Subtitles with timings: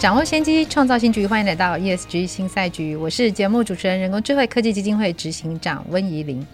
[0.00, 1.26] 掌握先机，创造新局。
[1.26, 6.44] 欢迎来到 ESG 新赛局，我是节目主持人、人工智慧科技基金会执行长温怡玲。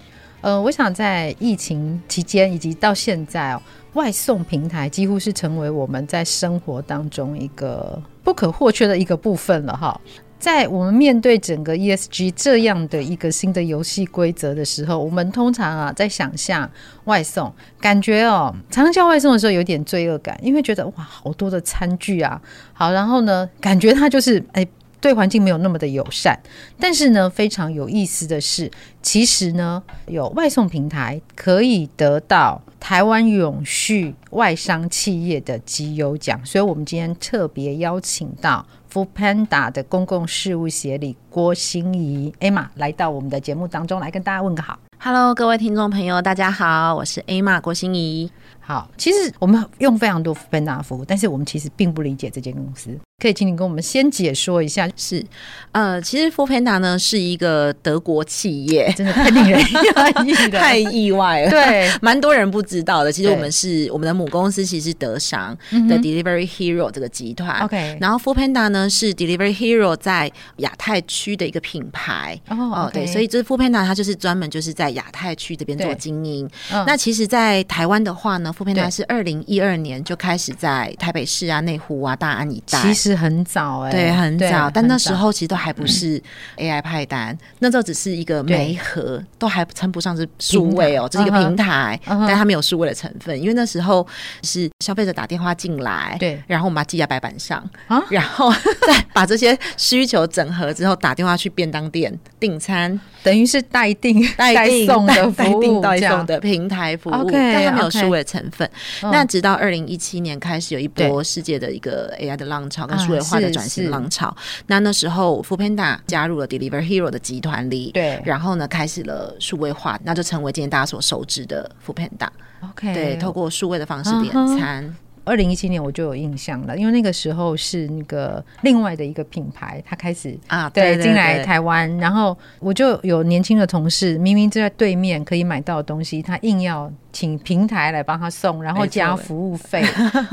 [0.41, 10.01] 呃，我想在疫情期间以及到现在哦，外送平台几乎是成为我们在生活当中一个不可或缺的一个部分了哈。
[10.47, 16.71] 在我们面对整个 ESG 这样的一个新的游戏规则的时候，我们通常啊在想象
[17.07, 22.41] 外送，感觉哦，常常叫外送的时候有点罪恶感，因为觉得哇，好多的餐具啊，
[22.73, 24.65] 好，然后呢，感觉它就是哎，
[25.01, 26.39] 对环境没有那么的友善。
[26.79, 28.71] 但是呢，非常有意思的是，
[29.03, 38.65] 其实呢，有外送平台可以得到台湾永续外商企业的绩优奖，所以我们今天特别邀请到。
[38.97, 44.79] Foodpanda 的公共事务协理郭心怡 Emma 来到我们的节目当中来跟大家问个好。
[44.99, 48.31] Hello，各位听众朋友，大家好，我是 Emma 郭心怡。
[48.59, 52.99] 好，其实我们用非常多 foodpanda 服务，但是我们其实并不理解这间公司。
[53.19, 55.25] 可以请你跟我们先解说一下，是，
[55.73, 59.59] 呃，其实 foodpanda 呢是一个德国企业，真的太令人
[60.53, 63.11] 太意外了，对， 蛮多人不知道的。
[63.11, 65.57] 其实我们是我们的母公司，其实是德商
[65.89, 67.63] 的 Delivery Hero 这个集团。
[67.63, 72.39] OK，然后 foodpanda 呢是 Delivery Hero 在亚太区的一个品牌。
[72.51, 76.47] 哦，对，所以这 foodpanda 它就是专门就是在亚太区这边做经营。
[76.87, 83.06] 那其实，在台湾的话呢，foodpanda 是二零一二年就开始在台北市啊、内湖啊、大安一带。
[83.07, 86.21] 是很早哎、欸，对，很早，但那时候其实都还不是
[86.57, 94.07] AI 派单，嗯、那时候只是一个媒合，都还称不上是数位哦，这是一个平台，嗯、但它没有数位的成分，因为那时候
[94.43, 98.51] 是消费者打电话进来，对，然后我们把它记在白板上，啊、然后
[98.87, 108.69] 再把这些需求整合之后，打电话去便当店订餐，等于是代订、代送的服务，代送的平台服务，但它没有数位的成分。
[109.03, 112.87] 那直到二零一七年开始有一波世界的一个 AI 的浪潮。
[112.99, 114.35] 数位化的转型浪潮，
[114.67, 122.29] 那那时候 foodpanda 加入了 Delivery Hero 的集团里，对，然后呢，开始了数位化，那就成为今天大家所熟知的 foodpanda。
[122.63, 124.97] OK，对，透过数位的方式点餐。
[125.25, 136.89] 二零一七年我就有印象了，因为那个时候是那个另外的一个品牌，他开始啊，对，进来台湾，然后我就有年轻的同事，明明就在对面可以买到的东西，他硬要。
[137.17, 139.83] 请平台来帮他送，然后加服务费。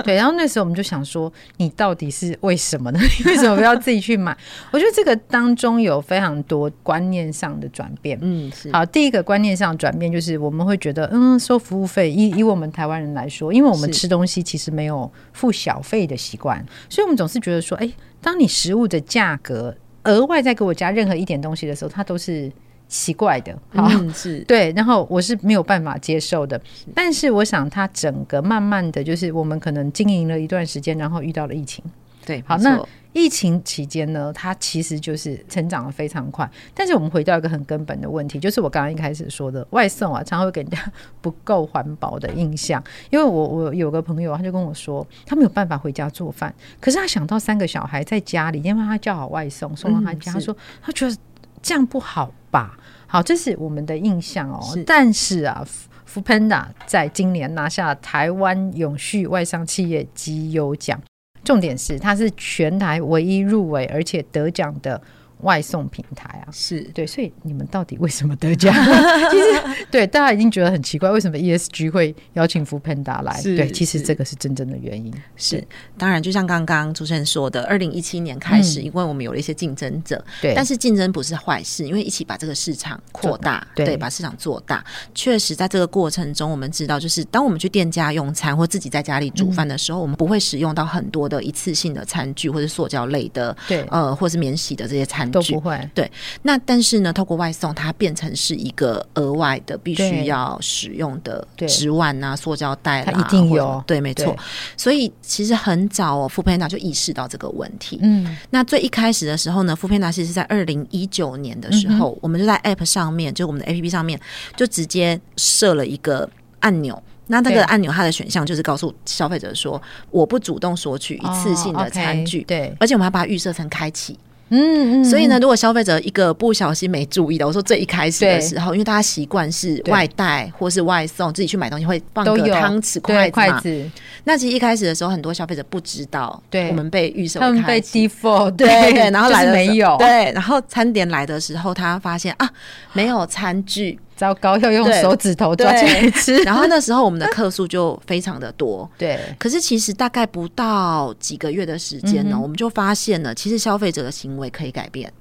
[0.03, 2.99] 对，然后那时候我们就想说，你到底是为什么呢？
[2.99, 4.35] 你 为什么不要自己去买？
[4.69, 8.19] 我觉得这个当中有非常多观念上的转变。
[8.21, 8.69] 嗯，是。
[8.73, 17.89] 好，第一个观念上转变就是我们会觉得，嗯，收服务费，以以我们台湾人来说，因为我们吃东西其实没有付小费的习惯，所以我们总是觉得说，哎，
[18.19, 19.73] 当你食物的价格
[20.03, 22.51] 额外再给我加任何一点东西的时候，它都是。
[22.93, 26.61] 奇怪的，好、嗯、是 对，然后我是没有办法接受的。
[26.75, 31.83] 是但是我想，它整个慢慢的就是我们可能经营了一段时间，然后遇到了疫情。
[32.23, 32.79] 对，好，那
[33.13, 36.47] 疫情期间呢，它其实就是成长的非常快。
[36.75, 40.77] 但是我们回到一个很根本的问题，就是我刚刚一开始说的外送啊，常常会给人家
[41.19, 42.81] 不够环保的印象。
[43.09, 51.17] 因为我 我有个朋友，他就跟我说，他没有办法回家做饭，可是他想到三个小孩在家里，因为他叫好外送送到他家，嗯、他说他觉得
[51.63, 52.77] 这样不好吧。
[53.07, 54.59] 好，这是我们的印象哦。
[54.73, 55.65] 是但是啊
[56.07, 61.01] ，foodpanda 在今年拿下台湾永续外商企业绩优奖，
[61.43, 65.01] 重点是它是全台唯一入围而且得奖的。
[65.43, 68.73] 外送平台啊，是对，所以你们到底为什么得奖？
[69.31, 73.39] 其实对大家已经觉得很奇怪，为什么 ESG 会邀请 foodpanda 来？
[73.43, 75.13] 对，其实这个是真正的原因。
[75.35, 75.65] 是，
[75.97, 84.83] 当然，就像刚刚主持人说的，二零一七年开始，因为我们有了一些竞争者，对、嗯，但是竞争不是坏事，因为一起把这个市场扩大，对，对，把市场做大。
[85.13, 95.32] 确实，在这个过程中，我们知道，就是当我们去店家用餐或自己在家里煮饭的时候，嗯、我们不会使用到很多的一次性的餐具或者塑胶类的，对，呃，或是免洗的这些餐具。
[95.33, 96.09] 都不会对，
[96.43, 103.83] 那但是呢，透过外送，它变成是一个额外的必须要使用的纸碗啊、塑胶袋啦，它一定有。
[103.85, 104.35] 对，没错。
[104.77, 107.99] 所以其实很早哦，foodpanda 就意识到这个问题。
[108.01, 114.19] 嗯，那最一开始的时候呢，foodpanda 其实是在二零一九年的时候，我们就在 App 上面，就我们的 APP 上面，
[114.55, 117.01] 就直接设了一个按钮。
[117.27, 119.81] 那那个按钮它的选项就是告诉消费者说，
[120.11, 124.19] 我不主动索取一次性的餐具，对，而且我们要把它预设成开启。
[124.53, 133.91] 嗯嗯，所以呢，如果消费者一个不小心没注意的，我说最一开始的时候，因为大家习惯是外带或是外送，自己去买东西会放个汤匙筷子，筷子。
[134.25, 142.49] 那其实一开始的时候，很多消费者不知道，对，我们被预售，他们被 default，对对，然后来了没有，对，然后餐点来的时候，他发现啊，
[142.93, 143.99] 没有餐具。
[144.15, 148.89] 糟糕，要用手指头抓起来吃， 然后那时候我们的客数就非常的多。
[148.97, 155.11] 对，可是其实大概不到几个月的时间呢，嗯、我们就发现了，其实消费者的行为可以改变。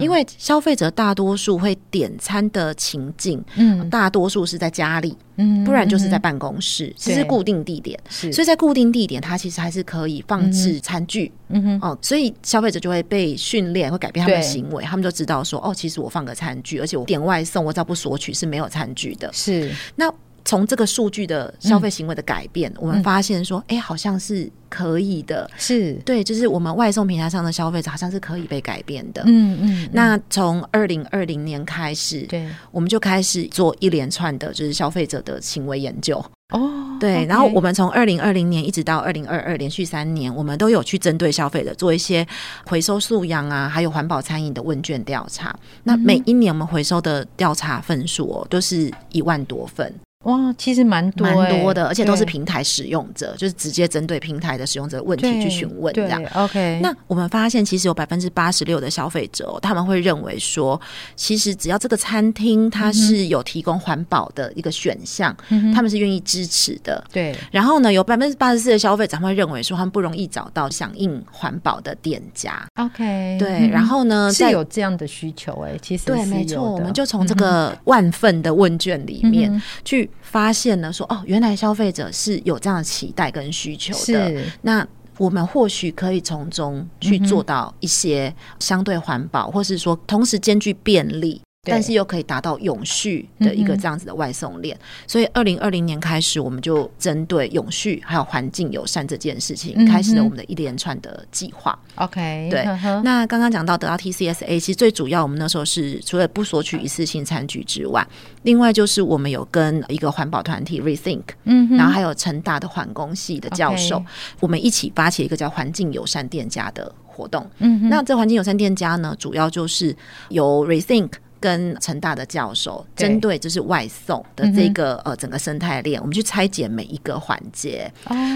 [0.00, 20.12] 因为消费者大多数会点餐的情境，嗯，大多数是在家里，嗯，不然就是在办公室，这是固定地点，是，所以在固定地点，它其实还是可以放置餐具，嗯哼，哦，所以消费者就会被训练，会改变他们的行为，他们就知道说，哦，其实我放个餐具，而且我点外送，我只要不索取是没有餐具的，是，那。
[20.44, 29.22] 从这个数据的消费行为的改变，嗯、我们发现说，哎、欸，好像是可以的，是对，就是我们外送平台上的消费者好像是可以被改变的。
[29.26, 29.88] 嗯嗯。
[29.92, 36.24] 那从二零二零年开始，对，我们就开始做一连串的，就是消费者的行为研究。
[36.52, 42.26] 哦，对，然后我们从二零二零年一直到二零二二，连续三年，我们都有去针对消费者做一些
[42.66, 45.58] 回收素养啊，还有环保餐饮的问卷调查。
[45.84, 49.90] 那每一年我们回收的调查份数哦，都是一万多份。
[50.24, 56.22] 哇，其实蛮多、欸、蛮多的，而且都是平台使用者，就是直接针对平台的使用者问题去询问这样。
[56.34, 60.80] OK，那我们发现其实有百分之八十六的消费者、哦，他们会认为说，
[61.16, 67.04] 其实只要这个餐厅它是有提供环保的一个选项，嗯、他们是愿意支持的。
[67.12, 67.36] 对。
[67.50, 72.64] 然后呢，有百分之八十四的消费者会认为说，他们不容易找到响应环保的店家。
[72.76, 73.68] OK，对。
[73.68, 80.08] 然后呢，是有这样的需求哎、欸，其实对，没错，我们就从这个万份的问卷里面去。
[80.20, 84.44] 发现了说哦，原来消费者是有这样的期待跟需求的。
[84.62, 84.86] 那
[85.18, 91.40] 我们或许可以从中去做到一些相对环保，或是说同时兼具便利。
[91.64, 101.78] 但是又可以达到永续的一个这样子的外送链，嗯、所以二零二零年开始，我们就针对永续还有环境友善这件事情，开始了我们的一连串的计划。
[101.94, 102.64] OK，对。
[102.64, 108.04] 呵呵那刚刚讲到得到 TCSA，其实最主要我们那时候是除了不索取一次性餐具之外，
[108.42, 114.04] 另外就是我们有跟一个环保团体 Rethink，嗯，然后还有成大的环工系的教授
[114.40, 117.48] 我们一起发起一个叫环境友善店家的活动。
[117.58, 119.96] 嗯，那这环境友善店家呢，主要就是
[120.30, 121.10] 由 Rethink。
[121.42, 127.92] 跟成大的教授针对就是外送的这个呃整个生态链，我们去拆解每一个环节，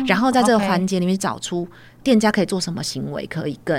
[0.07, 1.67] 然后在这个环节里面找出。
[2.07, 3.75] 店家可以做什么行为可以更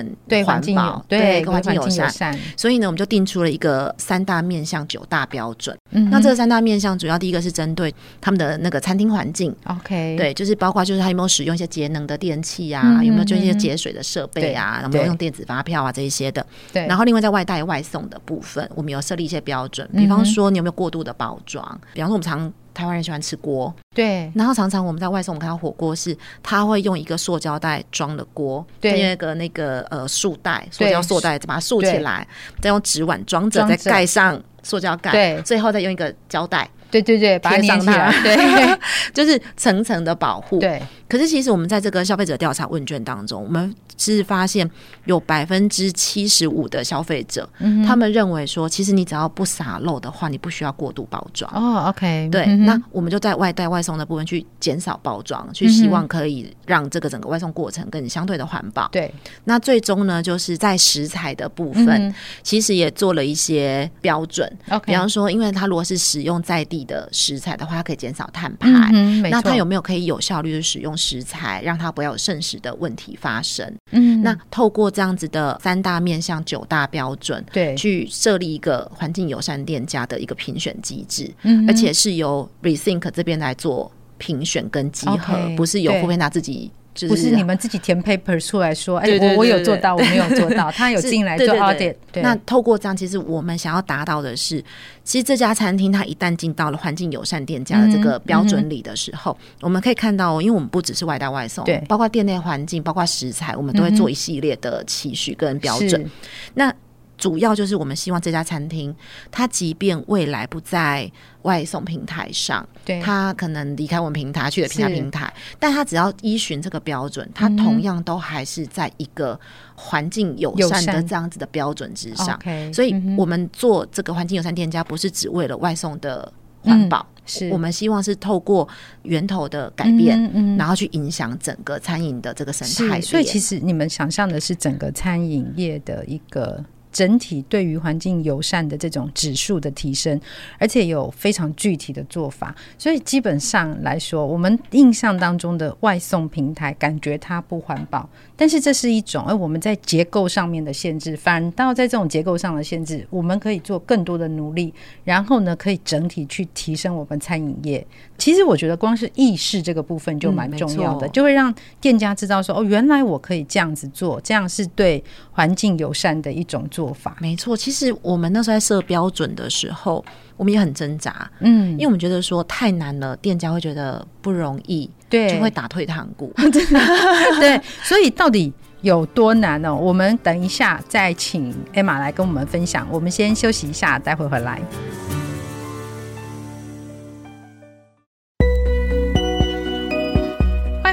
[0.45, 1.01] 环保？
[1.07, 2.37] 对，跟环境友善。
[2.57, 5.73] 所以呢，我们就定出了一个三大面向、九大标准。
[5.91, 9.55] 嗯，那这三大面向主要第一个是针对他们的那个餐厅环境。
[9.63, 16.45] OK，对，就是包括就是他有没有使用一些节能的电器啊，有没有做一些节水的设备啊，有没有用电子发票啊这一些的。
[16.73, 16.85] 对。
[16.85, 21.63] 然后另外在外带外送的部分，我们有设立一些标准，比方说你有没有过度的包装？
[21.93, 22.51] 比方说我们常。
[22.77, 24.31] 台湾人喜欢吃锅，对。
[24.35, 32.27] 然后常常我们在外送，我们看到火锅是，他会用一个塑胶袋装的锅，对，那个那个呃束带，塑胶塑带，再把它束起来，
[32.61, 36.69] 再用纸碗装着，再盖上塑胶盖，对，最后再用一个胶带。
[36.89, 38.79] 对对对，贴上它，对，
[39.13, 40.57] 就是层层的保护。
[40.59, 44.69] 对，可是其实我们在这个消费者调查问卷当中，我们是发现
[45.05, 51.51] 有百分之七十五的消费者，嗯、他们认为说，其实你只要不洒漏的话，你不需要过度包装。
[51.53, 58.87] 哦，OK，对，嗯、那我们就在外带外送的部分去减少包装，去希望可以让这个整个外送过程更相对的环保。
[58.91, 59.13] 对，
[59.45, 64.51] 那最终呢，就是在食材的部分，嗯、其实也做了一些标准。
[64.85, 68.69] 比方说，因为它如果是使用在地的食材的话，它可以减少碳排。
[68.93, 73.71] 嗯、那它有没有可以有效率的使用食材，让它不要有剩食的问题发生？
[73.91, 86.71] 嗯，那透过这样子的三大面向、九大标准，对，去设立一个环境友善店家的一个评选机制，嗯，而且是由 Rethink 这边来做评选跟集合不是由 foodpanda 自己。
[87.07, 91.95] 不是你们自己填 paper 出来说，哎，我我有做到，我没有做到，他有 进来做 audit。
[92.15, 94.63] 那透过这样，其实我们想要达到的是，
[95.03, 106.09] 其实这家餐厅它一旦进到了环境友善店家的这个标准里的时候，我们可以看到，因为我们不只是外带外送，对，包括店内环境，包括食材，我们都会做一系列的期许跟标准。
[106.53, 106.73] 那
[107.17, 108.95] 主要就是我们希望这家餐厅，
[109.31, 119.39] 它即便未来不在外送平台上，对，它可能离开我们平台去了其他平台，但它只要依循这个标准，它同样都还是在一个
[119.75, 122.39] 环境友善的这样子的标准之上。
[122.73, 126.31] 所以，我们做这个环境友善店家，不是只为了外送的。
[126.63, 126.99] 环保。
[126.99, 128.65] 嗯是我们希望是透过
[129.03, 133.01] 源头的改变，嗯嗯、然后去影响整个餐饮的这个生态。
[133.01, 136.63] 所以其实你们想象的是整个餐饮业的一个。
[136.97, 140.19] 整体对于环境友善的这种指数的提升，
[140.57, 154.73] 而且有非常具体的做法，所以基本上来说，我们印象当中的外送平台感觉它不环保，但是这是一种，而我们在结构上面的限制，反倒在这种结构上的限制，我们可以做更多的努力，
[155.03, 157.85] 然后呢，可以整体去提升我们餐饮业。
[158.17, 167.15] 其实我觉得光是意识这个部分就蛮重要的，嗯、就会让店家知道说，哦，原来我可以这样子做，这样是对环境友善的一种做法。
[167.19, 170.03] 没错，其实我们那时候在设标准的时候，
[170.35, 176.33] 我们也很挣扎，嗯，因为我们觉得说太难了，店家会觉得不容易，对，就会打退堂鼓。
[177.39, 178.51] 对，所以到底
[178.81, 179.73] 有多难呢？
[179.73, 182.87] 我们等一下再请 Emma 来跟我们分享。
[182.91, 184.61] 我们先休息一下，待会回来。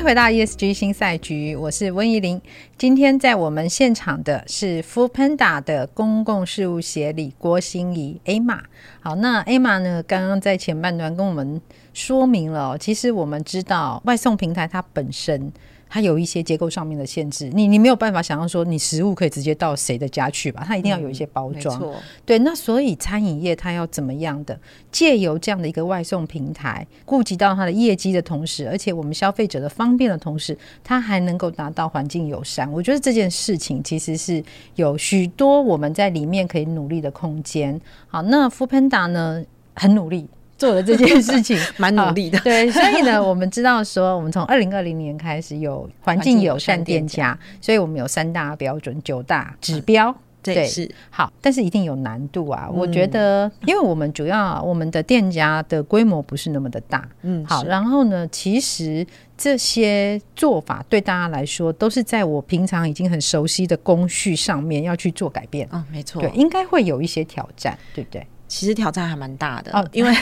[0.04, 2.38] 回到 ESG 新赛局，我是温怡玲。
[2.76, 8.61] 今天在我们现场的是 Foodpanda 的公共事务协理郭心怡 Emma。
[9.00, 10.02] 好，那 Emma 呢？
[10.02, 11.58] 刚刚在前半段跟我们
[11.94, 15.50] 说明了，其实我们知道外送平台它本身。
[15.94, 20.64] 它有一些结构上面的限制，你你没有办法想象说你食物可以直接到谁的家去吧？
[20.66, 21.80] 它一定要有一些包装。
[21.80, 21.94] 嗯、
[22.26, 24.58] 对，那所以餐饮业它要怎么样的
[24.90, 32.68] 借由这样的一个外送平台，顾及到它的业绩的同时，而且我们消费者的方便的同时，它还能够达到环境友善。
[32.72, 34.42] 我觉得这件事情其实是
[34.74, 37.80] 有许多我们在里面可以努力的空间。
[38.08, 39.44] 好，那 Foodpanda 呢
[39.76, 40.26] 很努力。
[40.56, 42.38] 做了这件事情， 蛮努力的。
[42.40, 50.11] 对，所以呢，我们知道说，我们从二零二零年开始有环境友善店家，所以我们有三大标准、九大指标。
[50.11, 52.68] 嗯、对，是好，但是一定有难度啊。
[52.70, 57.64] 嗯、我觉得，因为我们主要我们的店家的规模不是那么的大，嗯，好。
[57.64, 59.06] 然后呢，其实
[59.38, 65.66] 这些做法对大家来说，都是在我平常已经很熟悉的工序上面要去做改变。
[65.73, 68.26] 哦，没错，对，应该会有一些挑战，对不对？
[68.46, 70.14] 其实挑战还蛮大的，哦、因为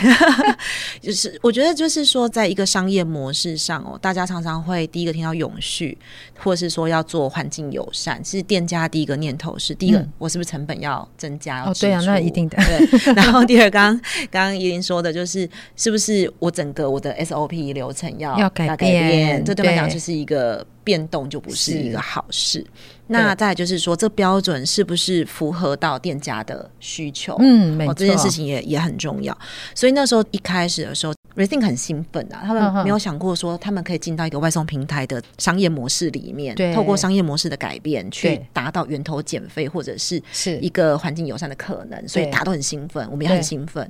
[1.02, 5.96] 就是我觉得就是说，在一个商业模式上哦，大家常常会第一个听到永续，
[6.38, 8.22] 或者是说要做环境友善。
[8.22, 11.64] 其实店家第一个念头是：第一个，我是不是成本要增加？
[11.64, 12.56] 哦，对啊，那一定的。
[12.58, 13.12] 对。
[13.14, 14.00] 然后第二，刚刚
[14.30, 19.44] 刚刚怡玲说的就是，是不是我整个我的 SOP 流程要要改变？
[19.44, 22.64] 这对我来讲就是一个变动，就不是一个好事。
[23.08, 27.36] 那再就是说，这标准是不是符合到店家的需求？
[27.40, 29.36] 嗯，没错，这件事情也也很重要。
[29.74, 42.08] 所以那时候一开始的时候，Rethink 很兴奋啊，他们没有想过说他们可以进到一个外送平台的商业模式里面，对，透过商业模式的改变去达到源头减肥或者是是一个环境友善的可能。
[42.08, 43.86] 所以大家都很兴奋，我们也很兴奋。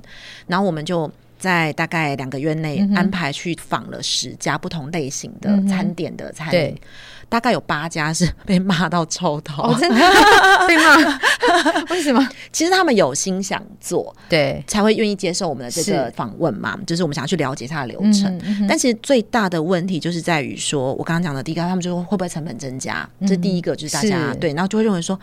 [0.47, 1.09] 然后我们就
[1.43, 6.79] 在大概两个月内安排去访了十家不同类型的餐点的餐饮。
[7.27, 9.95] 大概有八家是被骂到臭头，哦，真的
[10.67, 11.19] 被骂？
[11.89, 12.29] 为什么？
[12.51, 16.77] 其实他们有心想做，对，才会愿意接受我们的这个访问嘛。
[16.85, 18.39] 就是我们想要去了解他的流程。
[18.69, 23.09] 但其实最大的问题就是在于说，我刚刚讲的第一个，他们就说会不会成本增加？
[23.19, 25.19] 嗯、这第一个就是大家是对，然后就会认为说。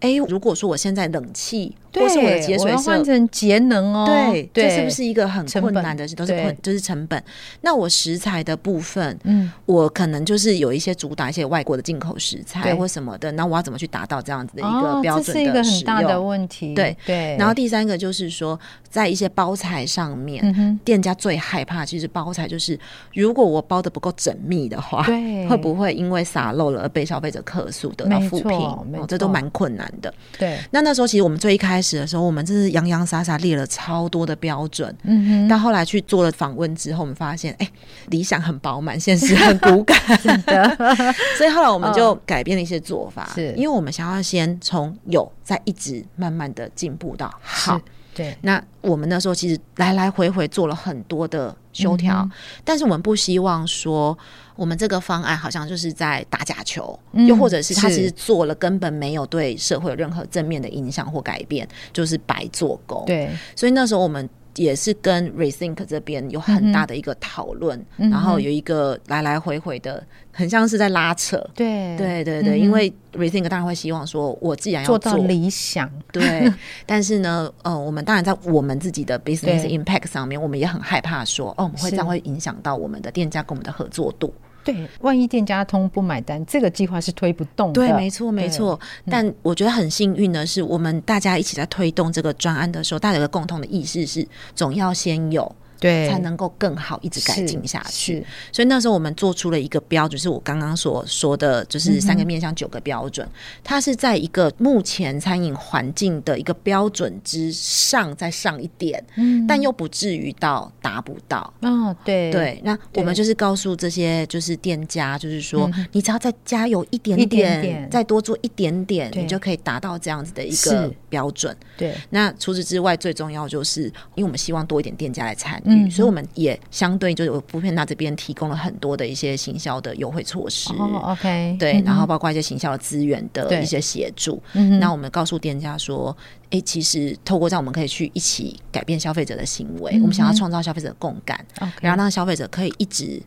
[0.00, 6.14] 哎，如果说我现在冷气或是我的节水，换成节能哦，对，这是不是一个很困难的事？
[6.14, 7.22] 都是困，就是成本。
[7.60, 15.26] 那我食材的部分，嗯，我可能就是有一些主打一些外国的进口食材或什么的，那我要怎么去达到这样子的一个标准？
[15.26, 16.74] 这是一个很大的问题。
[16.74, 17.36] 对对。
[17.38, 18.58] 然后第三个就是说，
[18.88, 22.78] 在一些包材上面，店家最害怕其实包材就是，
[23.14, 28.52] 如果我包的不够缜密的话，对， 会不会因为洒漏了而被消费者客诉得到负评？
[28.52, 30.12] 哦这都蛮困难的。
[30.38, 35.48] 对，那那时候其实我们最一开始的时候，我们真是洋洋洒洒列了超多的标准，嗯哼。
[35.48, 37.72] 但后来去做了访问之后，我们发现，哎、欸，
[38.08, 40.76] 理想很饱满，现实很骨感，真的。
[41.36, 47.80] 所以后来我们就改变了一些做法，是、哦、因为我们想要先从有，再一直慢慢的进步到好。
[48.14, 52.30] 对，那我们那时候其实来来回回做了很多的修条，嗯、
[52.64, 54.16] 但是我们不希望说
[54.54, 63.04] 我们这个方案好像就是在打假球，嗯、又或者是他其实做了根本没有对社会有任何正面的影响或改变，就是白做工。
[63.06, 64.28] 对，所以那时候我们。
[64.56, 71.38] 也是跟 Rethink 这边有很大的一个讨论，嗯、然后有一个来来回回的，很像是在拉扯。
[71.54, 71.96] 对。
[71.96, 76.50] 对对对，嗯、因为 Rethink 当然会希望说，我既然要做，理想，对，
[76.86, 84.32] 但是呢，呃，我们当然在我们自己的 business impact 上面，我们也很害怕说，哦，我们会这样会影响到我们的店家跟我们的合作度。
[84.64, 87.74] 对，万一店家通不买单，这个计划是推不动的。
[87.74, 88.78] 对，没错，没错。
[89.10, 95.54] 但我觉得很幸运的是，我们大家一起在推动这个专案的时候，大家有个共同的意识是，总要先有。
[95.82, 98.24] 对，才能够更好一直改进下去。
[98.52, 103.32] 所以那时候我们做出了一个标准，是我刚刚所说的，就是三个面向九个标准，嗯、
[103.64, 111.52] 它是在一个目前餐饮环境的一个标准之上再上一点，嗯，但又不至于到达不到。
[111.62, 112.30] 哦，对。
[112.30, 117.90] 对，那我们就是告诉这些就是店家，就是说、嗯、你只要再加油一点点，一点点。
[117.90, 121.56] 再多做一点点，你就可以达到这样子的一个标准。
[121.76, 123.82] 对，那除此之外，最重要就是
[124.14, 130.72] 因为我们希望多一点店家来参与，嗯、所以我们也相对就是我 foodpanda 这边提供了很多的一些行销的优惠措施。
[130.74, 134.42] 哦，OK，对、嗯，然后包括一些行销的资源的一些协助。
[134.80, 139.92] 那我们告诉店家说，哎、欸，其实透过这样，我们可以去一起改变消费者的行为。
[139.94, 141.70] 嗯、我们想要创造消费者的共感，okay.
[141.82, 143.22] 然后让消费者可以一直。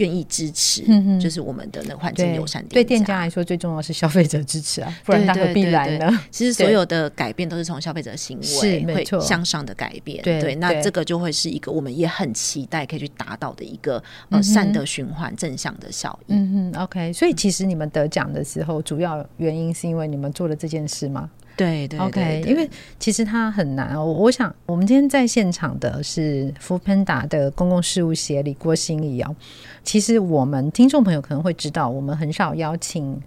[0.00, 0.82] 愿意支持，
[1.20, 2.70] 就是我们的那个环境友善店。
[2.70, 6.20] 对店家来说，最重要是消费者支持啊， 不然他何必来呢？
[6.30, 10.22] 其实所有的改变都是从消费者行为会向上的改变。
[10.22, 16.36] 对，对，那这个就会是一个我们也很期待可以去达到的一个呃善的循环、正向的效应。
[16.36, 17.12] 嗯哼，OK。
[17.12, 21.30] 所以其实你们得奖的时候，主要原因是因为你们做了这件事吗？
[21.56, 24.04] 对对，OK，因为其实它很难哦。
[24.04, 29.36] 我想，我们今天在现场的是 foodpanda 的公共事务协理郭心怡哦。
[29.84, 33.20] 其实我们听众朋友可能会知道，我们很少邀请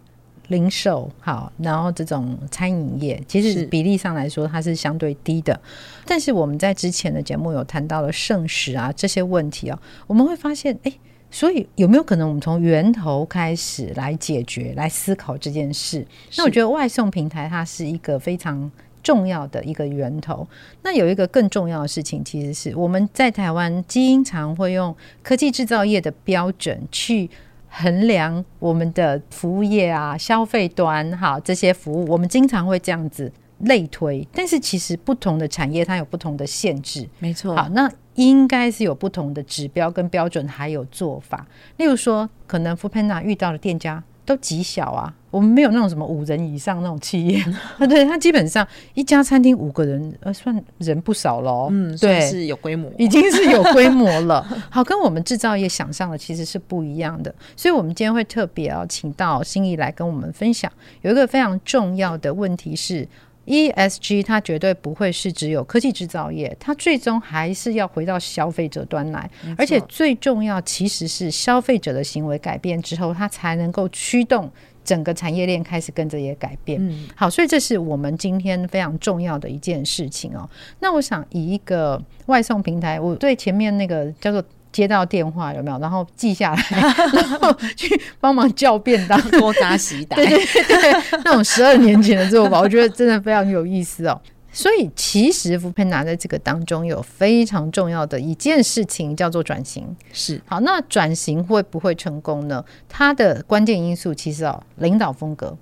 [0.48, 5.60] 零售好，然后这种餐饮业，其实比例上来说它是相对低的。
[6.06, 10.94] 但是我们在之前的节目有谈到了剩食啊这些问题哦，我们会发现，哎。
[11.34, 16.06] 所以有没有可能我们从源头开始来解决、来思考这件事？
[16.38, 18.72] 那我觉得外送平台它是一个非常
[19.02, 20.48] 重要的一个源头。
[20.84, 27.28] 那有一个更重要的事情，其实是我们在台湾经常会用科技制造业的标准去
[27.68, 33.32] 衡量我们的服务业啊、消费端哈这些服务，我们经常会这样子
[33.64, 34.28] 类推。
[34.34, 37.56] 但是其实不同的产业它有不同的限制，没错。
[37.56, 37.92] 好，那。
[38.16, 41.48] 应该是有不同的指标跟标准，还有做法。
[41.78, 47.44] 例如说，可能 foodpanda 遇到的店家都极小啊，我们没有那种什么五人以上那种企业。
[47.90, 51.70] 对，它基本上一家餐厅五个人，呃，算人不少喽。
[51.72, 54.46] 嗯，对，是有规模，已经是有规模了。
[54.70, 57.34] 好，跟我们制造业想象的其实是不一样的。
[57.56, 60.72] 所以，我们今天会特别要请到心怡来跟我们分享。
[61.02, 63.08] 有一个非常重要的问题是。
[63.46, 74.50] ESG 它绝对不会是只有科技制造业，它最终还是要回到消费者端来，而且最重要其实是消费者的行为改变之后，它才能够驱动
[74.86, 76.80] 整个产业链开始跟着也改变。
[76.82, 80.50] 嗯，好，所以这是我们今天非常重要的一件事情哦。
[80.80, 84.44] 那我想以一个外送平台，我对前面那个叫做。
[84.74, 85.80] 接到电话有没有？
[85.80, 86.64] 然后记下来，
[87.14, 90.18] 然后去帮忙叫便当， 多扎洗胆。
[90.18, 90.92] 对对对，
[91.24, 94.20] 那种十二年前的做法，我觉得真的非常有意思哦。
[94.52, 99.96] 所以其实 foodpanda 在这个当中有非常重要的一件事情叫做转型。
[100.12, 102.64] 是，好，那转型会不会成功呢？
[102.88, 105.58] 它的关键因素其实哦，领导风格。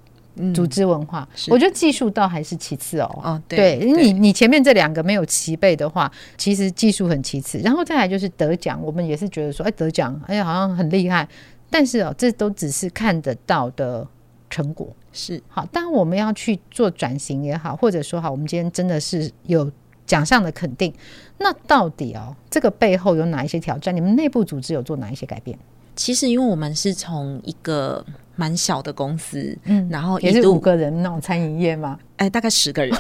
[0.54, 3.20] 组织文化，嗯，我觉得技术倒还是其次哦。
[3.24, 7.58] 哦，对，对你你前面这两个没有齐备的话，其实技术很其次。
[7.60, 11.28] 然后再来就是得奖，我们也是觉得说，哎，得奖，哎呀，好像很厉害。
[11.70, 14.08] 但是哦，这都只是看得到的
[14.50, 14.88] 成果。
[15.14, 19.70] 是好，当我们要去做转型也好，或者说好，我们今天真的是有
[20.06, 20.94] 奖项的肯定，
[21.38, 23.94] 那到底哦，这个背后有哪一些挑战？
[23.96, 25.58] 你们内部组织有做哪一些改变？
[25.96, 28.06] 其实，因为我们是从一个。
[28.38, 32.00] 蛮小的公司，嗯，然后也是五个人那种餐饮业吗？
[32.22, 32.96] 哎，大概十个人，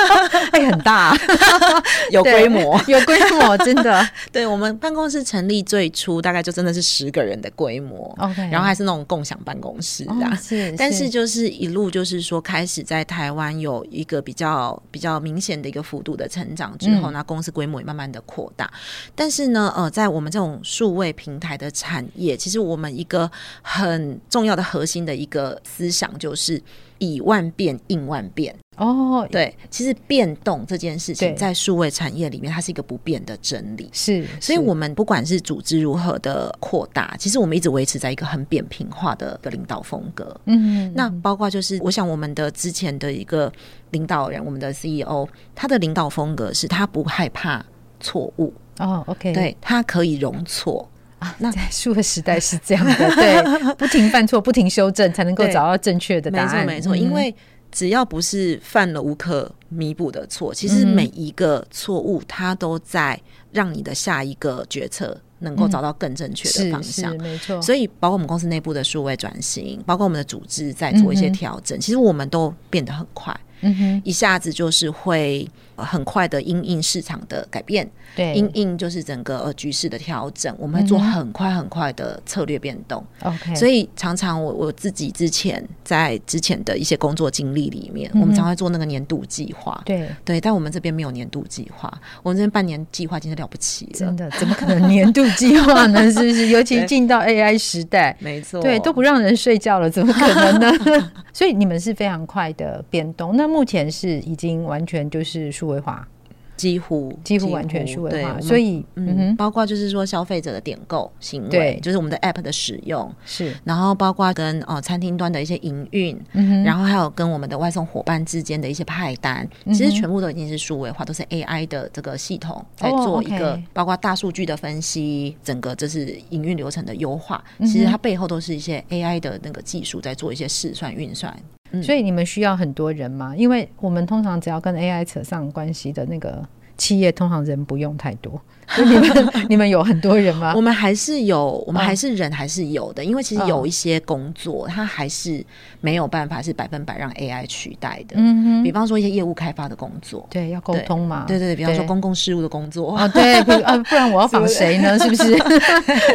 [0.52, 1.16] 哎，很大，啊，
[2.10, 4.08] 有规模，有规模，真的。
[4.32, 10.74] 对，我们办公室成立最初大概就真的是十个人的规模，OK，然后还是那种共享办公室的，哦，是。
[10.78, 18.72] 但是就是一路就是说，开始在台湾有一个比较比较明显的一个幅度的成长之后，那，嗯、公司规模也慢慢的扩大。
[19.14, 23.30] 但是呢，呃，在我们这种数位平台的产业，其实我们一个
[23.60, 26.62] 很重要的核心的一个思想就是。
[26.98, 33.88] 以万变应万变哦，对，其实变动这件事情在数位产业里面，它是一个不变的真理。
[33.92, 40.34] 是，所以我们不管是组织如何的扩大，其实我们一直维持在一个很扁平化的一个领导风格。
[40.46, 43.52] 嗯，那包括就是，我想我们的之前的一个
[43.90, 47.64] 领导人，我们的 CEO，他的领导风格是他不害怕
[48.00, 48.52] 错误。
[48.78, 50.88] 哦，OK，对，他可以容错。
[51.18, 56.66] 啊，那在数位时代是这样的，对， 不停犯错，不停修正，才能够找到正确的答案。
[56.66, 57.32] 没错，没错，因为
[57.72, 67.16] 只要不是犯了无可弥补的错，其实每一个错误，它都在让你的下一个决策能够找到更正确的方向。
[67.16, 73.34] 没错，所以包括我们公司内部的数位转型，包括我们的组织在做一些调整，其实我们都变得很快。
[73.62, 83.04] 嗯哼，一下子就是会很快的因应市场的改变，对，因应就是整个呃局势的调整，我们会做很快很快的策略变动。
[83.22, 89.80] OK，所以常常我我自己之前在之前的一些工作经历里面，我们常会做那个年度计划。
[89.84, 93.92] 对对，但我们这边没有年度计划，我们这边半年计划已经了不起了。
[93.94, 96.00] 真的，怎么可能年度计划呢？
[96.12, 96.48] 是不是？
[96.48, 101.12] 尤其进到 AI 时代，没错，对，都不让人睡觉了，怎么可能呢？
[101.32, 103.34] 所以你们是非常快的变动。
[103.36, 106.08] 那目前是已经完全就是数位化。
[106.54, 116.16] 几乎几乎完全数位化，所以嗯哼，包括就是说消费者的点购行为，就是我们的 App 的使用是，然后包括跟哦餐厅端的一些营运，
[116.62, 131.34] 然后还有跟我们的外送伙伴之间的一些派单，嗯、其实全部都已经是数位化，都是 AI 的这个系统在做一个，包括大数据的分析，整个就是营运流程的优化，其实它背后都是一些 AI 的那个技术在做一些试算运算。
[131.80, 133.34] 所以你们需要很多人吗？
[133.36, 136.44] 因为我们通常只要跟 AI 扯上关系的那个
[136.82, 138.40] 企业，通常人不用太多。
[138.78, 140.54] 你们你们有很多人吗？
[140.56, 145.44] 我们还是有，我们还是人还是有的，因为其实有一些工作，它还是
[145.82, 148.14] 没有办法是百分百让 AI 取代的。
[148.16, 151.24] 嗯哼，比方说一些业务开发的工作，对，要沟通嘛。
[151.28, 153.52] 对对对，比方说公共事务的工作啊，对，不
[153.94, 154.96] 然我要访谁呢？
[155.00, 155.36] 是不是？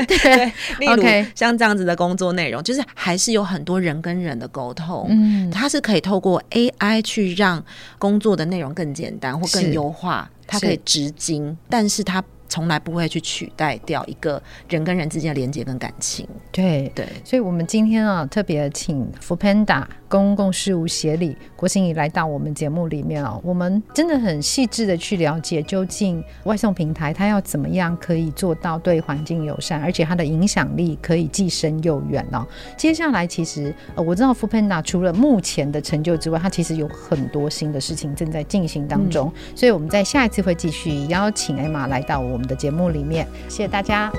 [0.07, 0.45] 对，
[0.79, 1.03] 例如
[1.35, 5.05] 像这样子的工作内容，就是还是有很多人跟人的沟通。
[5.09, 7.63] 嗯，它是可以透过 AI 去让
[7.99, 12.23] 工作的内容更简单或更优化，它可以直经，但是它。
[12.47, 16.27] 从来不会去取代掉一个人跟人之间的连接跟感情。
[16.51, 32.45] 对对，所以我们今天啊，特别请 foodpanda 公共事务协理郭心怡来到我们节目里面啊，我们真的很细致的去了解，究竟外送平台它要怎么样可以做到对环境友善，而且它的影响力可以既深又远哦。
[32.77, 44.11] 接下来其实呃，我知道 foodpanda 除了目前的成就之外，它其实有很多新的事情正在进行当中，嗯、所以我们在下一次会继续邀请 Emma 来到我我们的节目里面，谢谢大家。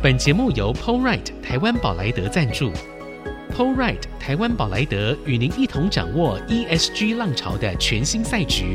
[0.00, 2.70] 本节目由 PORIGHT 台湾宝莱德赞助
[3.52, 8.74] ，PORIGHT 台湾宝莱德与您一同掌握 ESG 浪潮的全新赛局。